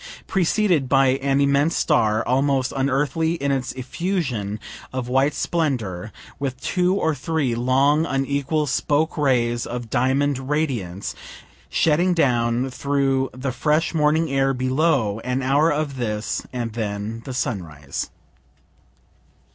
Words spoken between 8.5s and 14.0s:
spoke rays of diamond radiance, shedding down through the fresh